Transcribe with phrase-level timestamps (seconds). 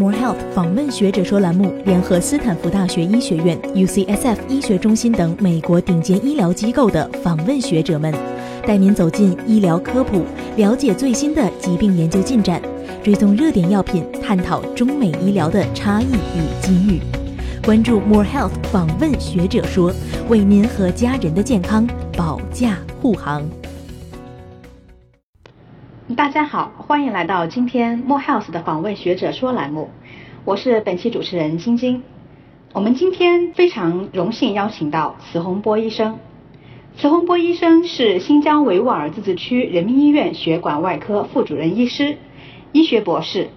[0.00, 8.10] More Health 访问学者说栏目联合斯坦福大学医学院、UCSF 医学中心等美国顶尖医疗机构的访问学者们，
[8.66, 10.22] 带您走进医疗科普，
[10.56, 12.62] 了解最新的疾病研究进展，
[13.02, 16.98] 追踪热点药品，探讨中美医疗的差异与机遇。
[17.62, 19.92] 关注 More Health 访问学者说，
[20.30, 21.86] 为您和家人的健康
[22.16, 23.46] 保驾护航。
[26.16, 29.90] 大家好，欢迎来到今天 More Health 的访问学者说栏目，
[30.44, 32.02] 我是本期主持人晶晶。
[32.72, 36.18] 我们今天非常荣幸邀请到慈洪波医生。
[36.96, 42.16] 慈洪波医生是新疆维吾尔自治区人民医院血管外科副主任医师、
[42.72, 43.50] 医学博士，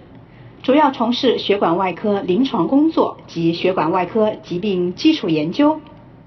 [0.62, 5.80] 主要从事血管外科临床工作及血管外科疾病基础研究。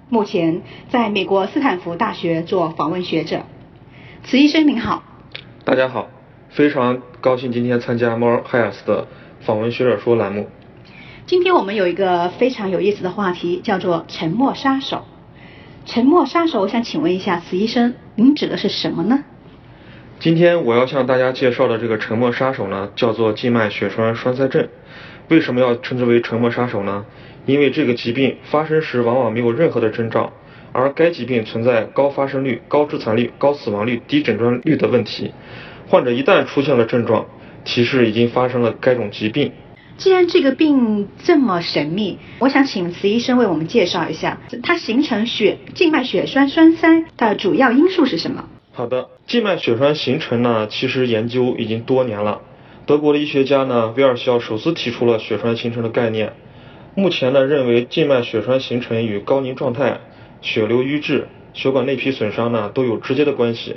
[0.09, 3.43] 目前在美国斯坦福大学做访问学者。
[4.25, 5.03] 慈医生您好。
[5.63, 6.16] 大家好。
[6.49, 9.07] 非常高兴今天参加 More Health 的
[9.41, 10.49] 访问学者说栏目。
[11.25, 15.05] 今天我们有一个非常有意思的话题，叫做沉默杀手。
[15.85, 19.23] 沉默杀手，我想请问一下，慈医生，您指的是什么呢？
[20.19, 24.67] 今天我要向大家介绍的这个沉默杀手呢，叫做静脉血栓栓塞症。
[25.29, 27.05] 为什么要称之为沉默杀手呢？
[27.45, 30.33] 因为这个疾病发生时往往没有任何的征兆，
[30.71, 35.33] 而该疾病存在高发生率、高致残率、高死亡率、低诊断率的问题。
[35.89, 37.25] 患者一旦出现了症状，
[37.63, 39.51] 提示已经发生了该种疾病。
[39.97, 48.47] 既然这个病这么神秘，我想请慈医生为我们介绍一下，它形成血静脉血栓栓塞的主要因素是什么？
[48.73, 52.41] 好的，静脉血栓形成呢，其实研究已经多年了。
[52.85, 56.33] 德国的医学家呢，威尔肖首次提出了血栓形成的概念。
[56.93, 59.99] 目前呢，认为静脉血栓形成与高凝状态、
[60.41, 63.75] 血流瘀滞、血管内皮损伤呢，都有直接的关系。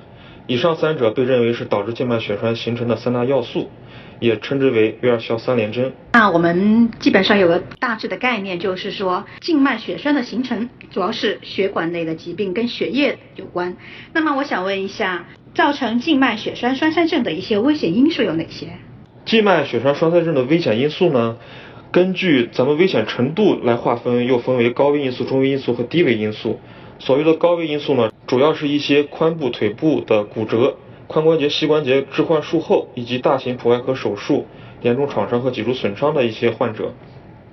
[0.51, 3.71] 以上三者被认为是导致静脉血栓形成的三大要素，
[4.19, 5.93] 也称之为威尔肖三联征。
[6.15, 13.77] 那我们基本上有个大致的概念，就是说静脉血栓的形成主要是血管内的疾病跟血液有关。
[14.13, 15.25] 那么我想问一下，
[15.55, 18.71] 造成静脉血栓栓塞症的一些危险因素有哪些？
[19.25, 21.37] 静脉血栓栓塞症的危险因素呢？
[21.93, 26.59] 根据咱们危险程度来划分，又分为高危因素、中危因素和低危因素。
[27.01, 28.13] 所谓的高危因素呢？
[28.27, 30.77] 主要是一些髋部、腿部的骨折、
[31.09, 34.47] 髋关节、膝关节置换术后，以及大型普外科手术、
[34.83, 36.93] 严重创伤和脊柱损伤的一些患者。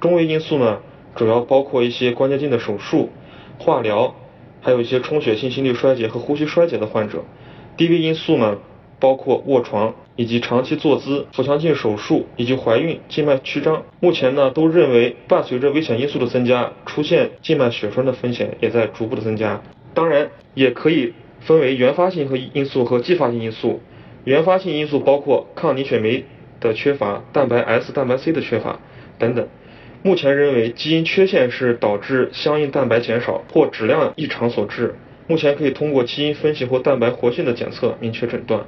[0.02, 0.80] 中危因素呢，
[1.16, 3.10] 主要包括一些关节镜的手术、
[3.58, 4.14] 化疗，
[4.62, 7.24] 还有一些充血性心力衰竭和呼吸衰竭的患者。
[7.78, 8.58] 低危因素呢，
[9.00, 13.84] 包括卧床以及长期坐姿、腹腔镜手术以及怀孕、静脉曲张。
[14.02, 19.62] 目前呢，都认为伴随着危险因素的增加，出现静脉血栓的风险也在逐步的增加。
[19.94, 23.80] 当然，也可以分为原发性和因素和继发性因素。
[24.26, 26.26] 原发性因素包括抗凝血酶
[26.60, 28.80] 的缺乏、蛋白 S、蛋白 C 的缺乏
[29.18, 29.48] 等等。
[30.04, 34.96] 目前认为基因缺陷是导致相应蛋白减少或质量异常所致。
[35.28, 38.66] 目前可以通过基因分析或蛋白活性的检测明确诊断。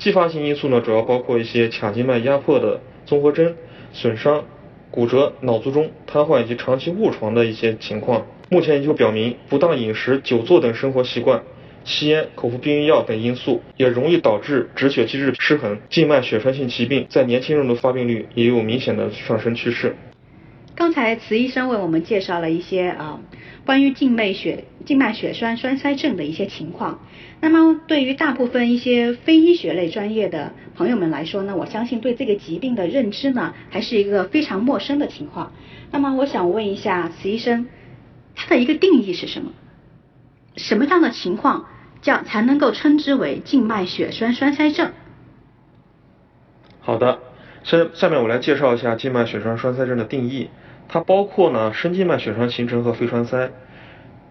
[0.00, 3.54] 继发性因素呢，主要包括一些髂静脉压迫的综合征、
[3.92, 4.42] 损伤、
[4.90, 8.26] 骨折、脑卒中、瘫痪以及长期卧床的一些情况。
[8.48, 11.42] 目前研究表明，不当饮食、久坐等生活习惯、
[11.84, 19.94] 吸烟、口服避孕药等因素，也容易导致止血机制失衡，静脉血栓性疾病在年轻人的发病率也有明显的上升趋势。
[20.80, 23.20] 刚才慈医生为我们介绍了一些啊
[23.66, 27.00] 关于静脉血静脉血栓栓塞症的一些情况。
[27.42, 35.52] 那么对于大部分一些非医学类专业的朋友们来说呢，我相信对这个疾病的认知呢还是一个非常陌生的情况。
[35.90, 37.66] 那么我想问一下慈医生。
[38.34, 39.52] 它的一个定义是什么？
[40.56, 41.66] 什么样的情况
[42.00, 44.92] 叫才能够称之为静脉血栓栓塞症？
[46.80, 47.18] 好的，
[47.64, 50.48] 下下面我来介绍一下静脉血栓栓塞症的定义。
[50.92, 53.48] 它包括呢深静脉血栓形成和肺栓塞。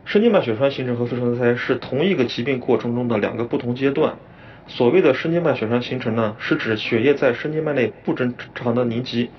[0.04, 4.18] 深静脉血栓形成和肺栓塞是同一个疾病过程中的两个不同阶段。
[4.68, 9.30] 所谓的深静脉血栓形成呢，是指血液在深静脉内不正常的凝集，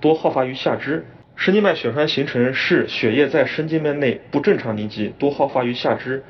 [0.00, 1.06] 多好发于下肢。
[1.36, 6.24] 深静脉血栓形成是血液在深静脉内不正常凝集，多好发于下肢。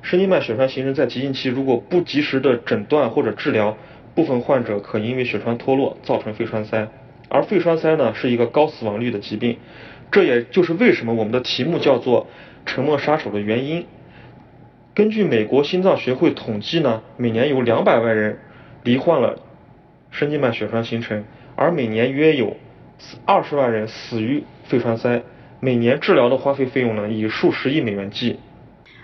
[0.00, 3.76] 深静脉血栓形成在急性期，如果不及时的诊断或者治疗，
[4.14, 6.88] 部分患者可因为血栓脱落造成肺栓塞。
[7.28, 9.56] 而肺栓塞呢是一个高死亡率的疾病，
[10.10, 12.26] 这也就是为什么我们的题目叫做
[12.66, 13.86] 沉默杀手的原因。
[14.94, 18.38] 根据美国心脏学会统计呢，每年有两百万人
[18.82, 19.38] 罹患了
[20.10, 21.24] 深静脉血栓形成，
[21.56, 22.56] 而每年约有。
[23.24, 25.22] 二十万人死于肺栓塞，
[25.58, 28.38] 每年治疗的花费费用呢以数十亿美元计。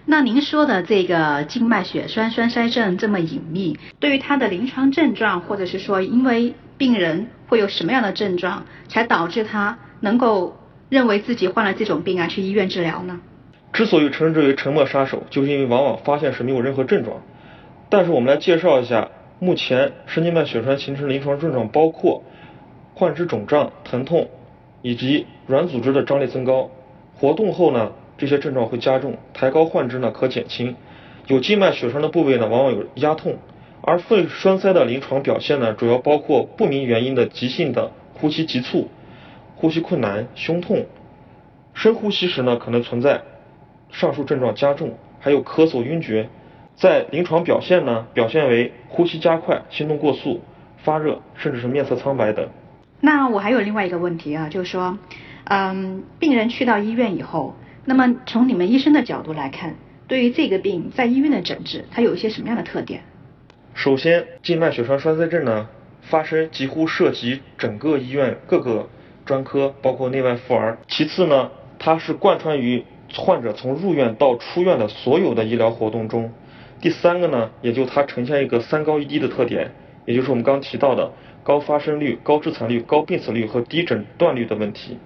[0.04, 10.54] 那您说的这个静脉血栓栓塞症这么隐秘，对于它的临床症状，或者是说因为病人会有什么样的症状，才导致他能够
[10.88, 13.20] 认为自己患了这种病啊，去医院治疗呢？
[13.72, 17.20] 之所以称之为沉默杀手，就是因为往往发现时没有任何症状。
[17.88, 22.22] 但是我们来介绍一下，目前神经脉血栓形成临床症状包括
[22.94, 24.28] 患肢肿胀、疼痛，
[24.82, 26.70] 以及软组织的张力增高。
[27.16, 30.76] 活动后呢，这些症状会加重，抬高患肢呢可减轻。
[31.26, 33.36] 有静脉血栓的部位呢，往往有压痛。
[33.82, 38.88] 而肺栓塞的临床表现呢，主要包括不明原因的急性的呼吸急促、
[39.56, 40.86] 呼吸困难、胸痛，
[41.74, 43.22] 深呼吸时呢可能存在
[43.90, 46.28] 上述症状加重，还有咳嗽、晕厥。
[46.76, 50.42] 在临床表现呢，表现为呼吸加快、心动过速、
[50.76, 52.46] 发热，甚至是面色苍白等。
[53.00, 54.98] 那我还有另外一个问题啊，就是说，
[55.44, 57.54] 嗯，病人去到医院以后，
[57.86, 59.76] 那么从你们医生的角度来看，
[60.06, 63.00] 对于这个病在医院的诊治，它有一些什么样的特点？
[63.72, 65.68] 首先，静脉血栓栓塞症呢，
[66.02, 68.88] 发生几乎涉及整个医院各个
[69.26, 70.78] 专科，包括内外妇儿。
[70.88, 72.82] 其次呢，它是贯穿于
[73.14, 76.32] 患者从入院到出院的所有的医疗活动中。
[76.80, 79.72] 第三个呢，也就它呈现一个三高一低的特点，
[80.06, 81.10] 也就是我们刚提到的
[81.42, 84.98] 高发生率、高致残率、高病死率和低诊断率的问题。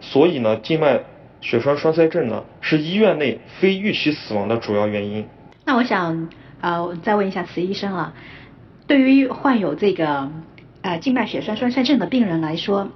[0.00, 1.00] 所以呢，静脉
[1.40, 5.26] 血栓栓塞症呢是医院内非预期死亡的主要原因。
[5.64, 6.28] 那我想
[6.60, 8.14] 呃再问一下慈医生啊，
[8.86, 10.30] 对于患有这个
[10.82, 12.88] 呃静脉血栓栓塞症的病人来说，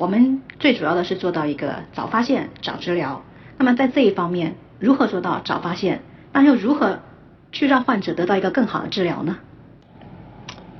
[0.00, 3.20] 我们最主要的是做到一个早发现、早治疗。
[3.58, 6.00] 那么在这一方面，如何做到早发现？
[6.32, 7.00] 那又如何？
[7.52, 9.36] 去让患者得到一个更好的治疗呢？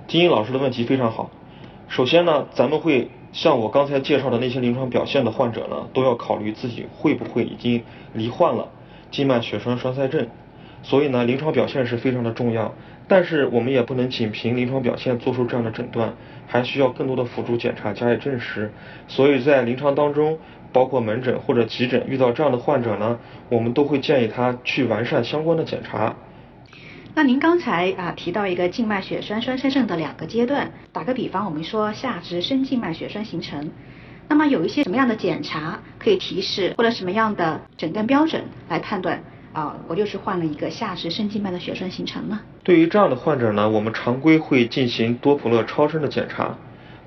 [0.09, 1.31] 金英老师的问题非常好。
[1.87, 7.83] 首先呢，咱们会像我刚才介绍的那些临床表现的患者呢，都要考虑自己会不会已经
[8.15, 8.71] 罹患了
[9.11, 10.29] 静脉血栓栓塞症。
[10.83, 12.73] 所以呢，临床表现是非常的重要。
[13.11, 16.15] 但是我们也不能仅凭临床表现做出这样的诊断，
[16.47, 18.71] 还需要更多的辅助检查加以证实。
[19.09, 20.39] 所以在临床当中，
[20.73, 23.19] 包括门诊或者急诊遇到这样的患者呢，
[23.49, 26.15] 我们都会建议他去完善相关的检查。
[27.13, 33.73] 那您刚才啊提到一个静脉血栓栓塞症的两个阶段，打个比方，我们说下肢深静脉血栓形成，
[34.29, 39.21] 那么有一些什么样的检查可以提示，或者什么样的诊断标准来判断
[39.53, 42.41] 啊，我就是患了一个下肢深静脉的血栓形成呢？
[42.63, 46.57] 对于这样的患者呢，我们常规会进行多普勒超声的检查。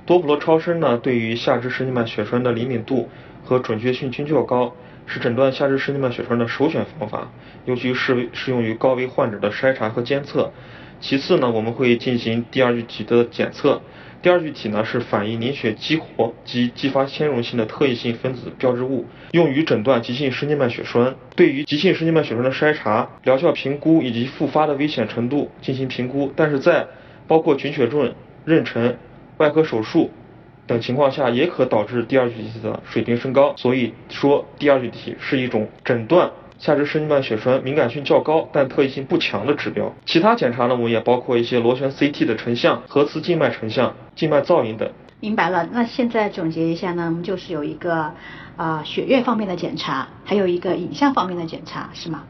[0.06, 3.10] 多普勒超声呢，对于下肢深静脉血栓的灵敏度
[3.46, 4.74] 和准确性均较高。
[5.06, 7.30] 是诊断下肢深静脉血栓的首选方法，
[7.66, 10.52] 尤其适适用于高危患者的筛查和监测。
[11.02, 13.82] 其次呢，我们会进行第二具体的检测。
[14.24, 21.14] 第二具体呢是反应凝血激活及激发纤溶性的特异性分子标志物，用于诊断急性深静脉血栓。
[21.36, 26.32] 对于急性深静脉血栓的筛查、疗效评估以及复发的危险程度进行评估。
[26.38, 26.88] 但是在
[27.28, 28.16] 包括菌血症、
[28.48, 28.96] 妊娠、
[29.38, 30.10] 外科手术。
[30.66, 36.32] 等情况下也可导致第二具体的水平升高，所以说第二具体是一种诊断
[36.64, 39.94] 下肢深静脉血栓敏感性较高但特异性不强的指标。
[40.06, 44.90] 其他检查呢，我们也包括一些螺旋 CT 的成像、核磁静脉成像、静脉造影等。
[45.20, 48.14] 明白了，那现在总结一下呢，我们就是有一个
[48.56, 52.24] 啊血液方面的检查，还有一个影像方面的检查，是吗？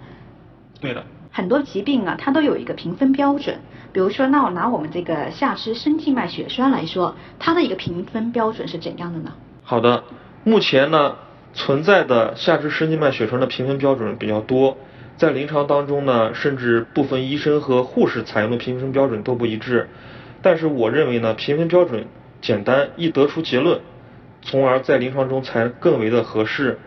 [0.81, 1.03] 对的。
[1.29, 3.59] 很多疾病啊，它都有一个评分标准。
[3.91, 9.31] 比如说，那我拿我们这个下肢深静脉血栓来说，它的一个评分标准是怎样的呢？
[9.61, 10.03] 好的，
[10.43, 11.15] 目前呢
[11.53, 14.77] 存在的下肢深静脉血栓的评分标准比较多，
[15.17, 19.87] 在临床当中呢，甚至部分医生和护士采用的评分标准都不一致。
[20.41, 22.05] 但是我认为呢，评分标准
[22.41, 23.79] 简单易得出结论，
[24.41, 26.79] 从而在临床中才更为的合适。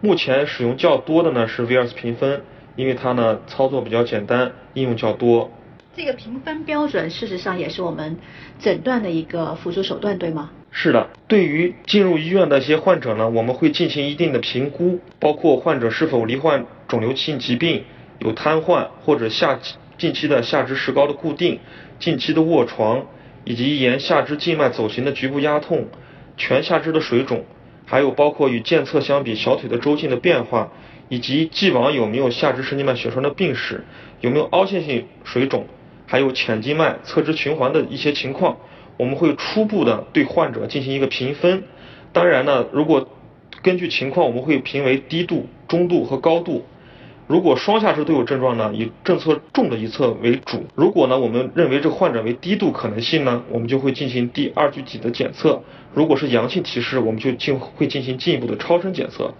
[0.00, 2.42] 目前使用较多的呢是 VS 评分。
[2.76, 5.48] 因为它呢操作比较简单，应用较多。
[5.94, 8.18] 这个评分标准事实上也是我们
[8.58, 10.50] 诊断的一个辅助手段，对吗？
[10.76, 17.84] 是的，对于进入医院的一些患者呢，我们会进行一定的评估，包括患者是否罹患肿瘤性疾病、
[18.18, 19.60] 有瘫痪或者下
[19.96, 21.60] 近期的下肢石膏的固定、
[22.00, 23.06] 近期的卧床，
[23.44, 25.86] 以及沿下肢静脉走行的局部压痛、
[26.36, 27.44] 全下肢的水肿，
[27.86, 30.72] 还有包括与健侧相比小腿的周径的变化。
[31.10, 33.84] 以及既往有没有下肢深静脉血栓的病史，
[34.22, 35.66] 有没有凹陷性水肿，
[36.06, 38.56] 还有浅静脉侧支循环的一些情况，
[38.96, 41.64] 我们会初步的对患者进行一个评分。
[42.12, 43.08] 当然呢，如果
[43.62, 46.64] 根据情况，我们会评为低度、中度和高度。
[47.26, 50.64] 如果双下肢都有症状呢，以正侧重的一侧为主。
[50.74, 55.62] 如果呢，我们认为这患者为低度可能性呢，我们就会进行第二具体的检测。
[55.94, 59.32] 如果是阳性提示，我们就进会进行进一步的超声检测。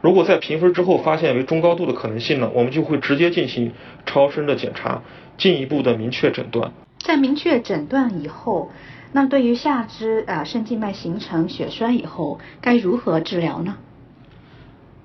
[0.00, 3.72] 如果在评分之后发现为中高度的可能性呢，我们就会直接进行
[4.06, 5.02] 超声的检查，
[5.36, 6.72] 进一步的明确诊断。
[6.98, 8.70] 在明确诊断以后，
[9.12, 13.76] 那对于下肢啊肾静脉形成血栓以后，该如何治疗呢？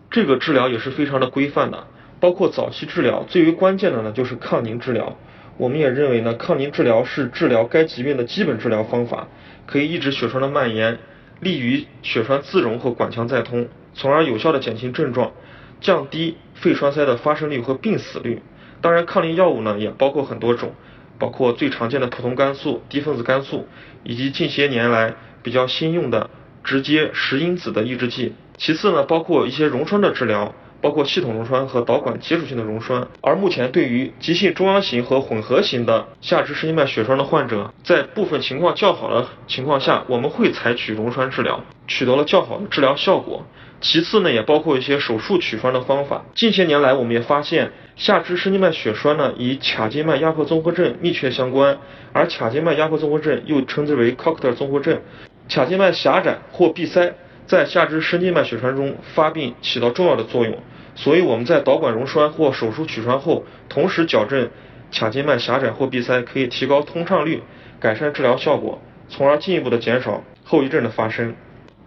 [0.09, 1.87] 这个治疗也是非常的规范的，
[2.19, 5.15] 包括早期治疗最为关键的呢就是抗凝治疗。
[5.57, 9.27] 我们也认为呢，抗凝治疗是治疗该疾病的基本治疗方法，
[9.65, 10.97] 可以抑制血栓的蔓延，
[11.39, 15.31] 利于血栓自溶和管腔再通，从而有效的减轻症状，
[15.79, 18.41] 降低肺栓塞的发生率和病死率。
[18.81, 20.73] 当然，抗凝药物呢也包括很多种，
[21.21, 23.67] 包括最常见的普通肝素、低分子肝素，
[24.03, 25.13] 以及近些年来
[25.43, 26.31] 比较新用的
[26.63, 28.33] 直接十因子的抑制剂。
[28.57, 30.55] 其次呢，包括一些溶栓的治疗。
[30.81, 43.45] 包括系统溶栓和导管接触性的溶栓，而目前对于急性中央型和混合型的下肢深静脉血栓的患者，在部分情况较好的情况下，我们会采取溶栓治疗，取得了较好的治疗效果。
[43.79, 46.23] 其次呢，也包括一些手术取栓的方法。
[46.35, 51.79] 近些年来，我们也发现下肢深静脉血栓呢，与髂静脉压迫综合症密切相关，
[52.13, 55.01] 而髂静脉压迫综合症又称之为 Coctor 综合症，
[55.49, 57.15] 髂静脉狭窄或闭塞。
[57.47, 60.57] 在下肢深静脉血栓中发病起到重要的作用，
[60.95, 64.49] 所以我们在导管溶栓或手术取栓后，同时矫正
[64.91, 67.43] 髂静脉狭窄或闭塞，可以提高通畅率，
[67.79, 68.79] 改善治疗效果，
[69.09, 71.35] 从而进一步的减少后遗症的发生。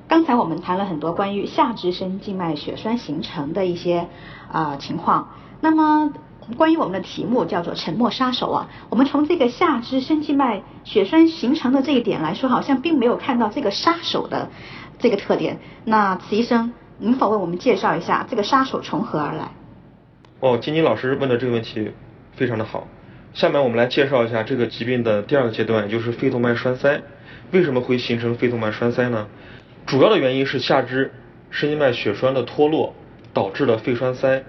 [0.07, 4.07] 刚才我们谈了很多关于下肢深静脉血栓形成的一些
[4.53, 5.31] 啊情况，
[5.63, 6.13] 那么
[6.59, 14.51] 关于我们的题目叫做沉默杀手啊，我们从这个下肢深静脉血栓形成的这一点来说，好像并没有看到这个杀手的。
[15.05, 19.51] 这个特点，那慈医生，能否为我们介绍一下这个杀手从何而来？
[20.41, 21.91] 哦，金金老师问的这个问题
[22.35, 22.89] 非常的好。
[23.35, 27.03] 下面我们来介绍一下这个疾病的第二个阶段，也就是肺动脉栓塞。
[27.53, 29.27] 为什么会形成肺动脉栓塞呢？
[29.85, 31.13] 主要的原因是下肢
[31.51, 32.95] 深静脉血栓的脱落
[33.35, 34.43] 导致的肺栓塞。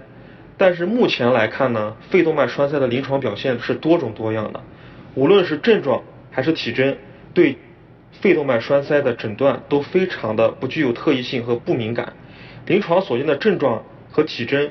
[0.56, 4.62] 但是目前来看呢，肺动脉栓塞的临床表现是多种多样的，
[5.16, 6.96] 无论是症状还是体征，
[7.34, 7.58] 对。
[8.20, 12.12] 肺动脉栓塞的诊断都非常的不具有特异性和不敏感，
[12.66, 14.70] 临床所见的症状和体征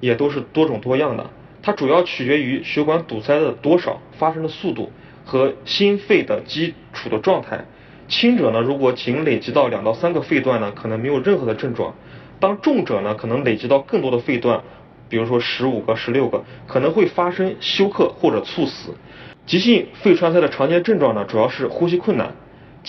[0.00, 1.30] 也都是多种多样的。
[1.62, 4.90] 它主要取决于血管堵塞的多少、发生的速度
[5.24, 7.64] 和心肺的基础的状态。
[8.08, 11.92] 轻者呢，如果仅累积到两到三个肺段呢，可能没有任何的症状；
[12.40, 14.60] 当重者呢，可能累积到更多的肺段，
[15.08, 18.94] 比如说十五个、十六个，可能会发生休克或者猝死。
[19.46, 22.34] 急性肺栓塞的常见症状呢，主要是呼吸困难。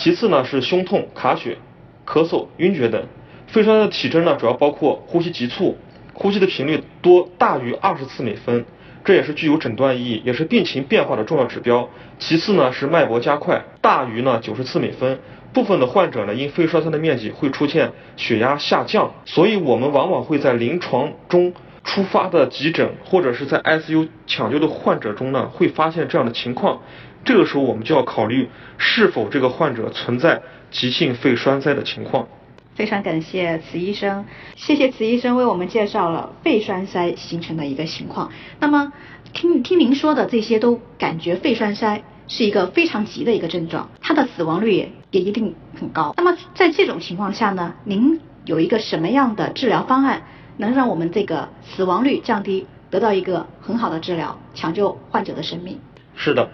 [0.03, 1.60] 其次呢是胸痛、卡血、
[2.08, 3.05] 咳嗽、晕厥等。
[3.46, 5.77] 肺栓塞的体征呢主要包括呼吸急促，
[6.12, 8.65] 呼吸的频率多大于二十次每分，
[9.05, 11.88] 这也是具有诊断意义，也是病情变化的重要指标。
[12.17, 15.20] 其次呢是脉搏加快，大于呢九十次每分。
[15.53, 26.81] 部分的患者呢因肺栓塞的面积会出现血压下降，所以我们往往会在临床中出发的急诊或者是在 ICU 抢救的患者中呢会发现这样的情况。
[27.23, 32.27] 这个时候我们就要考虑是否这个患者存在急性肺栓塞的情况。
[32.73, 38.31] 非常感谢慈医生，谢谢慈医生为我们介绍了肺栓塞形成的一个情况。
[38.59, 38.91] 那么
[39.33, 46.13] 听听您说的这些都感觉肺栓塞是一个非常急的一个症状，它的死亡率也也一定很高。
[46.17, 50.23] 那么在这种情况下呢，您有一个什么样的治疗方案
[50.58, 55.79] 能让我们这个死亡率降低，得到一个很好的治疗，抢救患者的生命？
[56.15, 56.50] 是的。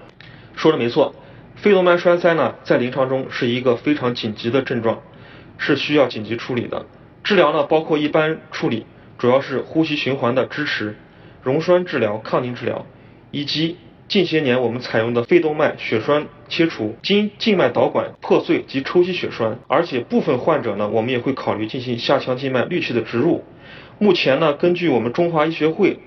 [0.56, 1.14] 说的没错，
[1.56, 5.00] 肺动脉栓塞呢，在临床中是一个非常紧急的症状，
[5.58, 6.86] 是需要紧急处理的。
[7.24, 8.86] 治疗呢，包括一般处理，
[9.18, 10.96] 主要是呼吸循环的支持、
[11.44, 12.86] 溶栓治疗、抗凝治疗，
[13.32, 13.78] 以及
[14.08, 19.60] 近些年我们采用的肺动脉血栓切除、经静脉导管破碎及抽吸血栓。
[19.68, 23.44] 而且部分患者呢，我们也会考虑进行下腔静脉滤器的植入。
[24.00, 26.00] 目前呢，根据我们中华医学会。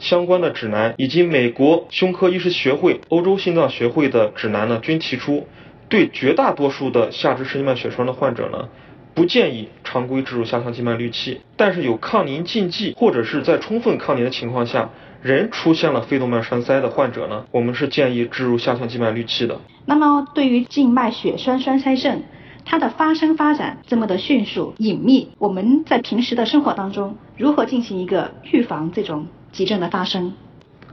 [0.00, 5.46] 相关的指南以及美国胸科医师学会、欧洲心脏学会的指南呢，均提出，
[5.88, 8.68] 对绝大多数的下肢深静脉血栓的患者呢，
[9.14, 11.40] 不建议常规植入下腔静脉滤器。
[11.56, 14.90] 但是有抗凝禁忌或者是在充分抗凝的情况下，
[15.22, 19.60] 仍出现了肺动脉栓塞的患者呢，我们是建议植入下腔静脉滤器的。
[19.86, 22.24] 那么对于静脉血栓栓塞症，
[22.64, 29.26] 它的发生发展这么的迅速隐秘，我们在平时的生活当中如何进行一个预防这种？
[29.52, 30.32] 急症的发生，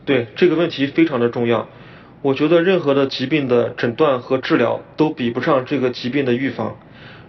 [0.05, 1.67] 对这个问题非常的重要。
[2.21, 6.77] 我觉得任何的疾病的诊断和治疗都比不上这个疾病的预防。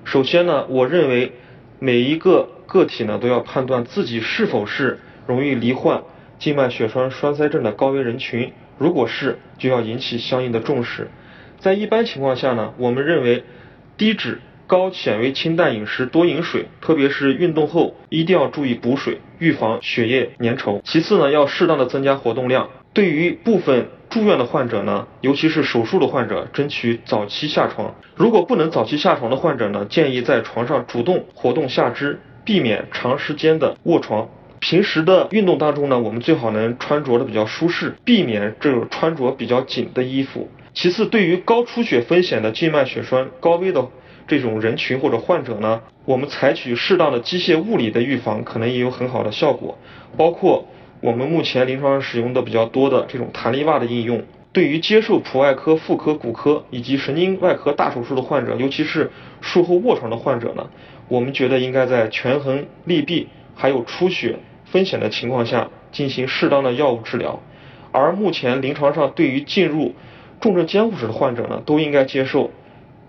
[0.04, 1.32] 首先呢，我认为
[1.78, 6.02] 每一个个体呢都要判断自己是否是容易罹患
[6.38, 11.08] 静脉血栓栓塞症的高危人群，如果是，就要引起相应的重视。
[11.60, 13.44] 在一般情况下呢，我们认为
[13.96, 14.40] 低脂。
[14.68, 20.80] 高纤维清淡饮食，多饮水，特别是运动后一定要注意补水，预防血液粘稠。
[20.82, 22.70] 其次呢，要适当的增加活动量。
[22.94, 27.94] 对于部分住院的患者呢，尤其是手术的患者，争取早期下床。
[28.16, 34.26] 如果不能早期下床的患者呢，建议在床上主动活动下肢，避免长时间的卧床。
[34.58, 40.48] 平时的运动当中呢，我们最好能穿着的比较舒适，避免这种穿着比较紧的衣服。
[40.74, 43.88] 其次，对于高出血风险的静脉血栓高危的
[44.26, 49.78] 这种人群或者患者呢，我们采取适当的机械物理的预防，可能也有很好的效果，
[50.16, 50.66] 包括。
[51.02, 59.10] 我们目前临床上使用的比较多的这种弹力袜的应用，对于接受普外科、妇科、骨科以及神经外科大手术的患者，尤其是
[59.40, 60.70] 术后卧床的患者呢，
[61.08, 63.26] 我们觉得应该在权衡利弊
[63.56, 67.42] 还有出血风险的情况下进行适当的药物治疗。
[67.90, 69.96] 而目前临床上对于进入
[70.42, 72.50] 重症监护室的患者呢，都应该接受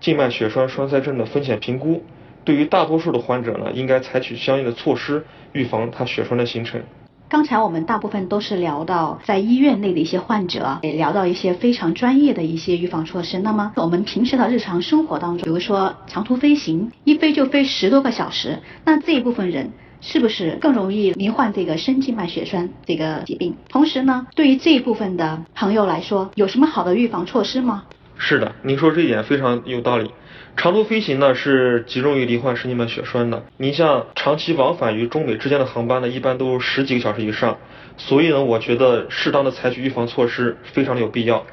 [0.00, 2.04] 静脉血栓栓塞症的风险评估。
[2.44, 6.80] 对于大多数的患者呢，应该采取相应的措施预防他血栓的形成。
[7.28, 13.40] 刚才我们大部分都是聊到在医院内的一些患者，也聊到一些非常专业的一些预防措施。
[13.40, 19.72] 那么我们平时的日常生活当中，比如说长途飞行，一飞就飞十多个小时，那这一部分人
[20.06, 23.56] 是不是更容易罹患这个深静脉血栓这个疾病？
[23.70, 27.84] 同时呢，对于这一部分的朋友来说，有什么好的预防措施吗？
[28.18, 30.10] 是的，您说这一点非常有道理。
[30.58, 33.46] 长途飞行呢是极容易罹患深静脉血栓的。
[33.56, 37.56] 您像长期往返于中美之间的航班呢，一般都十几个小时以上，
[37.96, 41.46] 所以呢，我觉得适当的采取预防措施非常的有必要。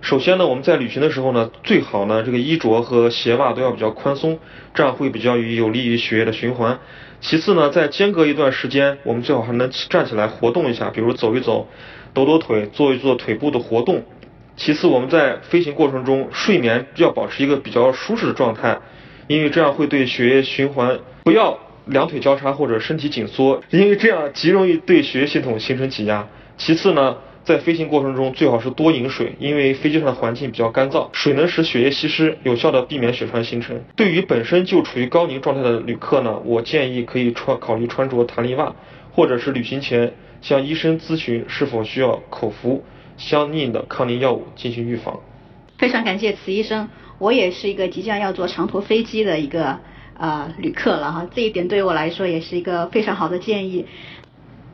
[0.00, 4.38] 首先呢，我们在旅行的时候呢，最好呢这个衣着和鞋袜都要比较宽松，
[4.72, 6.78] 这样会比较于有利于血液的循环。
[7.20, 11.66] 其次呢，在间隔一段时间，我们最好还能站起来活动一下，比如走一走、
[12.14, 14.04] 抖抖腿、做一做腿部的活动。
[14.56, 18.78] 其次，我们在飞行过程中睡眠要保持一个比较舒适的状态，
[19.26, 20.98] 因为这样会对血液循环。
[21.24, 26.26] 不要两腿交叉或者身体紧缩，因为这样极容易对血液系统形成挤压。
[26.56, 27.16] 其次呢，
[27.48, 33.82] 在飞行过程中最好是多饮水，因为飞机上的环境比较干燥，水能使血液稀释，有效的避免血栓形成。
[33.96, 38.76] 对于本身就处于高凝状态的旅客呢，我建议可以穿考虑穿着弹力袜，
[39.12, 42.84] 或者是旅行前向医生咨询是否需要口服。
[43.16, 45.18] 相应的抗凝药物进行预防。
[45.78, 49.78] 非常感谢慈医生，我也是一个即将要坐长途飞机的一个
[50.16, 53.86] 呃旅客了哈，这一点对于我来说也是一个非常好的建议。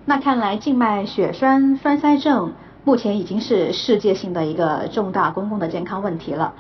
[0.05, 2.53] 那看来静脉血栓栓塞症
[2.85, 6.55] 目前已经是世界性的一个重大公共的健康问题了。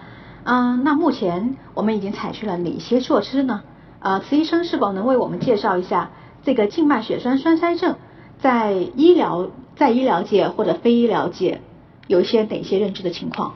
[0.45, 3.63] 嗯，那目前我们已经采取了哪些措施呢？
[4.01, 6.11] 呃，慈医生是否能为我们介绍一下
[6.43, 7.97] 这个静脉血栓栓塞症
[8.39, 11.61] 在医疗在医疗界或者非医疗界？
[12.07, 13.55] 有一些哪些认知的情况？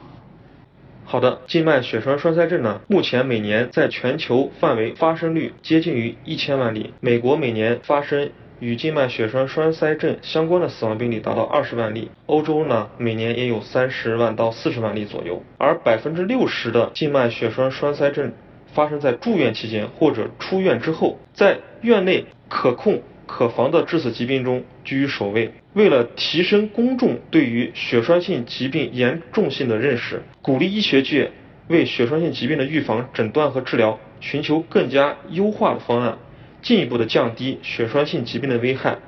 [1.04, 6.92] 好的，静脉血栓栓塞症呢，目前每年在全球范围发生率接近于一千万例。
[7.00, 15.42] 美国每年发生与静脉血栓栓塞症相关的死亡病例达到二十万例，欧洲呢每年也有三十万到四十万例左右。
[15.58, 18.32] 而百分之六十的静脉血栓栓塞症
[18.72, 23.02] 发生在住院期间或者出院之后，在院内可控。
[23.30, 25.52] 可防的致死疾病中居于首位。
[25.74, 31.30] 为了提升公众对于血栓性疾病严重性的认识，鼓励医学界
[31.66, 36.16] 为血栓性疾病的预防、诊断和治疗寻求更加优化的方案，
[36.68, 38.98] 进一步的降低血栓性疾病的危害。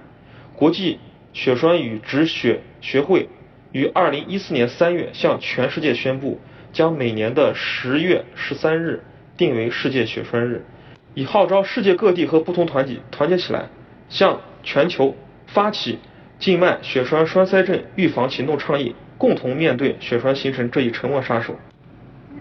[0.57, 0.99] 国际
[1.35, 3.29] 血栓与止血学会
[3.70, 6.40] 于二零一四年三月向全世界宣布，
[6.73, 9.05] 将每年的十月十三日
[9.37, 10.64] 定为世界血栓日，
[11.12, 13.68] 以号召世界各地和不同团体团结起来。
[14.09, 15.14] 向全球
[15.46, 15.99] 发起
[16.38, 21.55] 静脉血栓栓塞症预防行动倡议，共同面对血栓形成这一沉默杀手。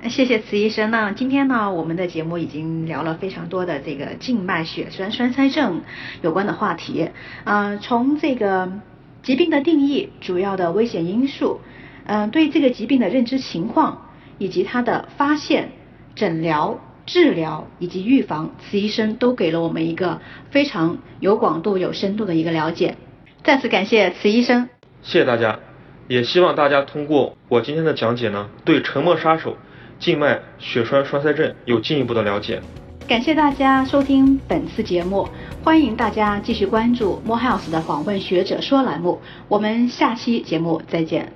[0.10, 0.91] 谢谢慈医生。
[0.91, 5.82] 那今天呢，我们的节目已经聊了非常多的这个静脉血栓栓塞症
[6.21, 7.10] 有关的话题。
[7.43, 8.71] 啊，从这个
[9.21, 11.62] 疾病的定义、主要的危险因素，
[12.06, 15.71] 嗯，对这个疾病的认知情况，以及它的发现、
[16.15, 16.80] 诊疗。
[17.06, 20.21] 治疗以及预防，慈医生都给了我们一个
[20.52, 22.97] 非常有广度、有深度的一个了解。
[23.43, 24.69] 再次感谢慈医生，
[25.02, 25.58] 谢谢大家，
[26.08, 29.58] 也希望大家通过我今天的讲解呢，对沉默杀手
[29.99, 32.62] 静脉血栓栓塞症有进一步的了解。
[33.07, 35.27] 感谢大家收听本次节目，
[35.63, 41.33] 欢迎大家继续关注 Morehouse 的访问学者说栏目，我们下期节目再见。